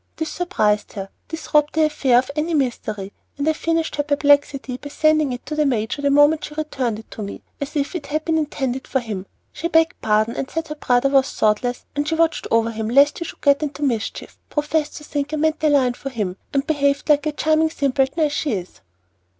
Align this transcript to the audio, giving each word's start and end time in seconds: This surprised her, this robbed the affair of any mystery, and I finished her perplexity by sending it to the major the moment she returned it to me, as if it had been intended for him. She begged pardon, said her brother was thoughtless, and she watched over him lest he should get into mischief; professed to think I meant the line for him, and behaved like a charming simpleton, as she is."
This 0.15 0.31
surprised 0.31 0.93
her, 0.93 1.09
this 1.27 1.53
robbed 1.53 1.75
the 1.75 1.83
affair 1.83 2.17
of 2.17 2.31
any 2.35 2.55
mystery, 2.55 3.13
and 3.37 3.47
I 3.47 3.53
finished 3.53 3.97
her 3.97 4.01
perplexity 4.03 4.77
by 4.77 4.89
sending 4.89 5.31
it 5.31 5.45
to 5.45 5.53
the 5.53 5.63
major 5.63 6.01
the 6.01 6.09
moment 6.09 6.43
she 6.43 6.55
returned 6.55 6.97
it 6.97 7.11
to 7.11 7.21
me, 7.21 7.43
as 7.61 7.75
if 7.75 7.93
it 7.93 8.07
had 8.07 8.25
been 8.25 8.39
intended 8.39 8.87
for 8.87 8.99
him. 8.99 9.27
She 9.53 9.67
begged 9.67 10.01
pardon, 10.01 10.47
said 10.47 10.69
her 10.69 10.73
brother 10.73 11.09
was 11.09 11.31
thoughtless, 11.31 11.85
and 11.95 12.07
she 12.07 12.15
watched 12.15 12.47
over 12.49 12.71
him 12.71 12.89
lest 12.89 13.19
he 13.19 13.25
should 13.25 13.41
get 13.41 13.61
into 13.61 13.83
mischief; 13.83 14.39
professed 14.49 14.97
to 14.97 15.03
think 15.03 15.33
I 15.35 15.37
meant 15.37 15.59
the 15.59 15.69
line 15.69 15.93
for 15.93 16.09
him, 16.09 16.35
and 16.51 16.65
behaved 16.65 17.07
like 17.07 17.27
a 17.27 17.31
charming 17.31 17.69
simpleton, 17.69 18.21
as 18.21 18.31
she 18.31 18.53
is." 18.53 18.81